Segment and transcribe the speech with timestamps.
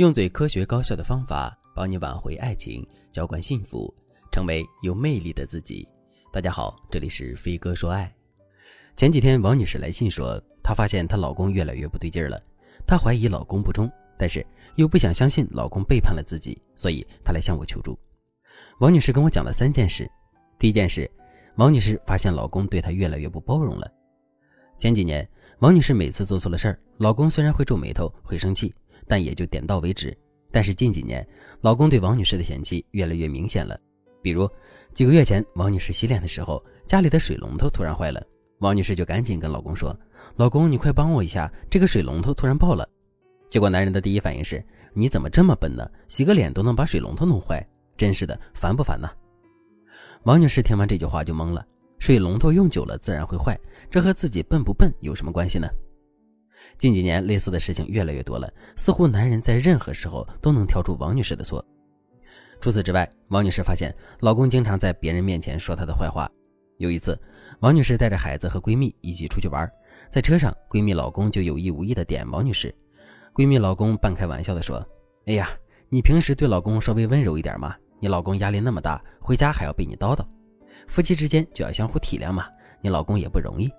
[0.00, 3.94] 用最科学高效的方法帮你挽回爱情，浇灌幸福，
[4.32, 5.86] 成为有魅力的自己。
[6.32, 8.10] 大家好，这里是飞哥说爱。
[8.96, 12.42] 前几天，王女士来信说，她发现她老公越来越不对劲儿了，
[12.86, 14.42] 她怀疑老公不忠，但是
[14.76, 17.98] 又不想相信老公背叛了自己，所以她来向我求助。
[18.78, 20.10] 王女士跟我讲了三件事。
[20.58, 21.10] 第一件事，
[21.56, 23.86] 王女士发现老公对她越来越不包容了。
[24.78, 25.28] 前几年，
[25.58, 28.74] 王女士每次做错了事儿，老公虽然会皱眉头，会生气。
[29.06, 30.16] 但也就点到为止。
[30.52, 31.26] 但是近几年，
[31.60, 33.78] 老公对王女士的嫌弃越来越明显了。
[34.22, 34.48] 比如
[34.92, 38.20] 几个月前，王女士洗脸的时候，家里的水龙头突然坏了，
[38.58, 39.96] 王女士就赶紧跟老公说
[40.36, 42.86] ：“老公，你快帮我一下，这个水龙头突然爆了。”
[43.48, 45.88] 结果男人的第一反应是：“你怎么这么笨呢？
[46.08, 47.64] 洗个脸都能把水龙头弄坏，
[47.96, 49.08] 真是的，烦不烦呢？”
[50.24, 51.64] 王女士听完这句话就懵了：
[51.98, 53.58] 水龙头用久了自然会坏，
[53.90, 55.68] 这和自己笨不笨有什么关系呢？
[56.78, 61.64] 近几年，类似的事情越来越多了，似乎男人在任何时候都能挑出王女士的错。
[62.60, 66.30] 除此之外，王女士发现老公经常在别人面前说她的坏话。
[66.78, 67.18] 有一次，
[67.60, 69.70] 王女士带着孩子和闺蜜一起出去玩，
[70.10, 72.74] 在车上，闺蜜老公就有意无意的点王女士。
[73.34, 74.86] 闺蜜老公半开玩笑的说
[75.26, 75.50] ：“哎呀，
[75.88, 80.24] 你平时对老公稍微温柔一点嘛，你老公压力那么大，回家还要被你叨叨，
[80.86, 82.46] 夫妻之间就要相互体谅嘛，
[82.80, 83.70] 你老公也不容易。”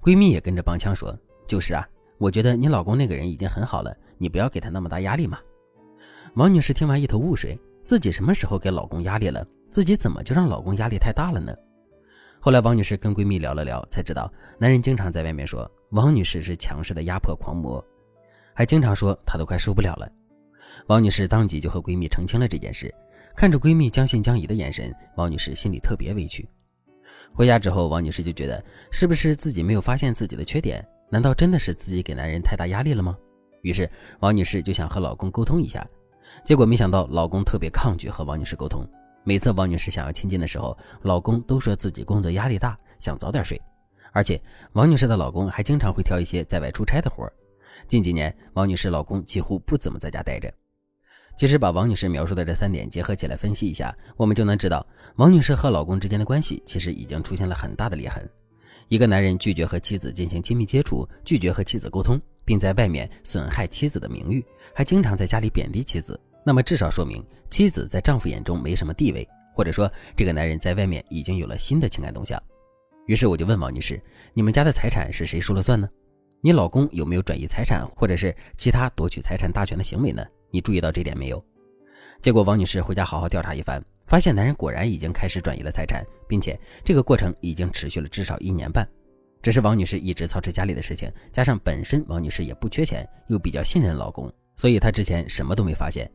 [0.00, 1.14] 闺蜜也跟着帮腔说
[1.50, 1.84] ：“就是啊。”
[2.16, 5.38] 我觉得你老公那个人已经很好了，你不要给他那么大压力嘛。
[6.34, 9.42] 王女士听完一头雾水，自己什么时候给老公压力了？
[9.70, 11.56] 自己怎么就让老公压力太大了呢？
[12.38, 17.82] 后来王女士跟闺蜜聊了聊，才知道男人经常在外面说王女士是强势的压迫狂魔，
[18.52, 20.06] 还经常说她都快受不了了。
[20.88, 22.94] 王女士当即就和闺蜜澄清了这件事，
[23.34, 26.46] 看着闺蜜将信将疑的眼神，王女士心里特别委屈。
[27.32, 30.86] 回家之后，王女士就觉得是不是自己没有发现自己的缺点？
[31.10, 33.16] 难道真的是自己给男人太大压力了吗？
[33.62, 35.86] 于是王女士就想和老公沟通一下，
[36.44, 38.88] 结果没想到老公特别抗拒和王女士沟通。
[39.24, 43.60] 每次王女士想要亲近的时候，老公都说自己工作压力大，想早点睡。
[44.12, 44.40] 而且
[44.72, 47.30] 王女士的老公还经常会挑一些在外出差的活
[47.86, 50.52] 近几年，王女士老公几乎不怎么在家待着。
[51.36, 58.28] 其实把王女士描述的这三点结合起来分析一下，我们就能知道王女士和老公之间的关系其实已经出现了很大的裂痕。
[58.90, 69.24] 一个男人拒绝和妻子进行亲密接触，拒绝和妻子沟通，并在外面损害妻子的名誉，还经常在家里贬低妻子，那么至少说明妻子在丈夫眼中没什么地位，
[69.54, 72.42] 或者说这个男人在外面已经有了新的情感动向。
[73.06, 74.02] 于是我就问王女士
[74.34, 75.88] ：“你们家的财产是谁说了算呢？
[76.40, 80.26] 你老公有没有转移财产或者是其他夺取财产大权的行为呢？
[80.50, 81.40] 你注意到这点没有？”
[82.20, 83.80] 结果王女士回家好好调查一番。
[84.10, 88.86] 发现男人果然已经开始转移了财产，并且这个过程已经持续了至少一年半。
[89.40, 96.10] 只是王女士一直操持家里的事情，加上本身王女士也不缺钱，又比较信任老公，所以她之前什么都没发现。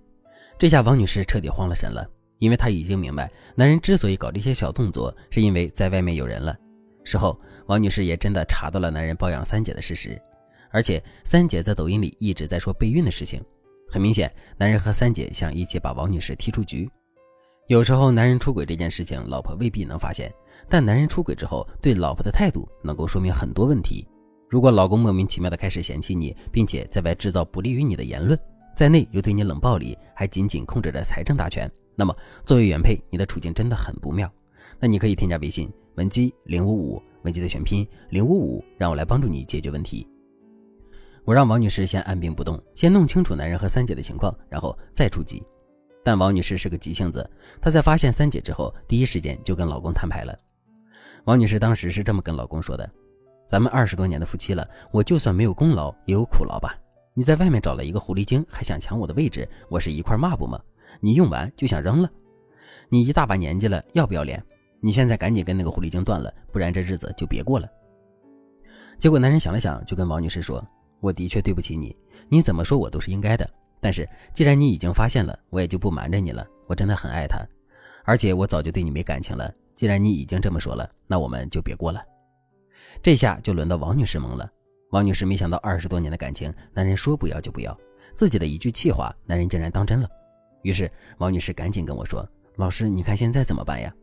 [0.60, 2.06] 这下王女士彻底慌了神了，
[2.40, 6.54] 因为她已经明白，男人之所以搞这些小动作，是因为在外面有人了。
[7.06, 10.22] 事后，王女士也真的查到了男人包养三姐的事实，
[10.70, 13.42] 而且三姐在抖音里一直在说备孕的事情。
[13.88, 16.90] 很明显，男人和三姐想一起把王女士踢出局。
[17.68, 20.30] 有时候，男人出轨这件事情，老婆未必能发现；
[20.70, 24.08] 但男人出轨之后对老婆的态度，能够说明很多问题。
[24.48, 28.40] 如果老公莫名其妙的开始嫌弃你，并且在外制造不利于你的言论，
[28.76, 32.16] 在内又对你冷暴力，还紧紧控制着财政大权，那么
[32.46, 34.32] 作为原配，你的处境真的很不妙。
[34.80, 40.08] 那你可以添加微信文姬零五五，文姬的全拼零五五，让我来帮助你解决问题。
[41.24, 45.42] 我让王女士先按兵不动，先弄清楚男人和三姐的情况，然后再出击。
[46.06, 47.28] 但王女士是个急性子，
[47.60, 50.38] 她在发现三姐之后，第一时间就跟老公摊牌了。
[51.24, 52.88] 王女士当时是这么跟老公说的
[53.50, 56.78] ：“咱们二十多年的夫妻了，我就算没有功劳，也有苦劳吧？
[57.16, 60.62] 你在外面找了一个狐狸精，还想抢我的位置，我是一块抹布吗？
[61.00, 62.10] 你用完就想扔了？
[62.88, 64.40] 你一大把年纪了，要不要脸？
[64.80, 67.68] 你现在赶紧跟那个狐狸精断了，不然这日子就别过了。”
[69.00, 70.64] 结果男人想了想，就跟王女士说
[71.02, 71.98] ：“我的确对不起你，
[72.30, 73.50] 你怎么说我都是应该的。”
[73.86, 76.44] 但是，既然你已经发现了，我也就不瞒着你了。
[76.66, 77.38] 我真的很爱他，
[78.04, 79.54] 而且我早就对你没感情了。
[79.76, 82.04] 既然你已经这么说了，那我们就别过了。
[83.04, 84.50] 这下就轮到王女士懵了。
[84.90, 87.78] 王女士没想到二十多年的感情，男人说不要就不要，
[88.16, 90.10] 自己的一句气话，男人竟然当真了。
[90.64, 92.28] 于是王女士赶紧跟我说
[92.58, 93.94] ：“老师，你看现在怎么办呀？”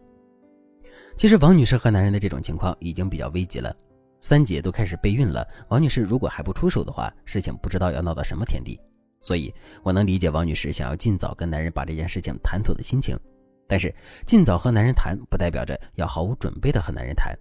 [1.19, 3.75] 其实王女士和男人的这种情况已经比较危急了。
[4.21, 8.81] 三姐都开始备孕了，王女士如果还不出手的话，事情不知道要闹到什么天地。
[9.23, 13.17] 所以，我能理解王女士想要尽早跟男人把这件事情谈妥的心情，
[13.67, 13.95] 但是
[14.27, 17.35] 尽早和男人谈，不代表着要毫无准备的和男人谈。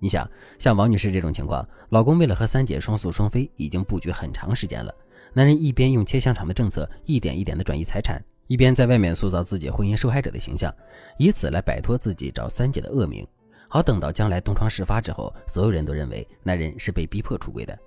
[0.00, 0.28] 你想，
[0.58, 4.92] 像王女士这种情况，老公为了和三姐双宿双飞，已经布局很长时间了，
[5.34, 10.74] 男人一边用切香肠的政策一点一点的转移财产，一边在外面塑造自己婚姻受害者的形象，
[11.18, 13.26] 以此来摆脱自己找三姐的恶名。
[13.68, 17.78] 好等到将来东窗事发之后，所有人都认为男人是被逼迫出轨的。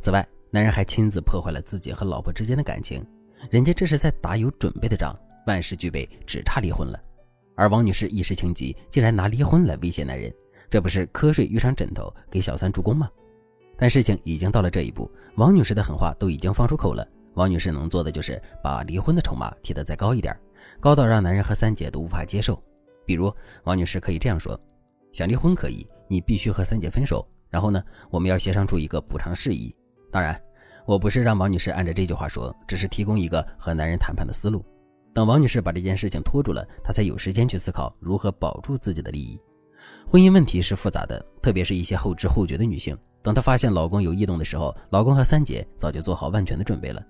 [0.00, 3.04] 此外，男人还亲自破坏了自己和老婆之间的感情，
[3.50, 5.14] 人家这是在打有准备的仗，
[5.46, 6.98] 万事俱备，只差离婚了。
[7.54, 10.32] 而王女士一时情急，竟然拿离婚来威胁男人，
[10.70, 13.10] 这不是瞌睡遇上枕头，给小三助攻吗？
[13.76, 17.06] 但事情已经到了这一步，王女士的狠话都已经放出口了。
[17.34, 20.36] 王女士能做的就是把离婚的筹码提得再高一点，
[20.80, 22.60] 高到让男人和三姐都无法接受。
[23.04, 23.32] 比如，
[23.64, 24.58] 王女士可以这样说
[25.12, 27.24] ：“想离婚可以，你必须和三姐分手。
[27.48, 29.74] 然后呢，我们要协商出一个补偿事宜。
[30.10, 30.40] 当然，
[30.86, 34.64] 我不是让王女士按照这句话说，只是提供一个和男人谈判的思路。
[35.12, 39.38] 等王女士把这件事情拖住了，她才有时间去思考如何保住自己的利益。
[40.06, 47.04] 婚姻问题是复杂的，特别是一些后知后觉的女性。”等她发现老公有异动的时候，老公和三姐早就做好万全的准备了。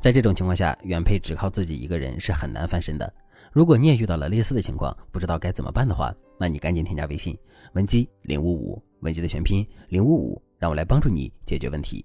[0.00, 3.12] 在这种情况下，原配只靠自己一个人是很难翻身的。
[3.52, 7.38] 如果你也遇到了类似的情况，不知道该怎么办的话，那你赶紧添加微信
[7.74, 12.04] 文姬零五五，文姬的全拼零五五，让我来帮助你解决问题。